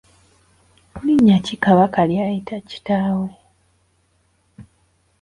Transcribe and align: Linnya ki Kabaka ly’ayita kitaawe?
Linnya 1.05 1.37
ki 1.45 1.55
Kabaka 1.63 1.99
ly’ayita 2.09 2.57
kitaawe? 2.69 3.29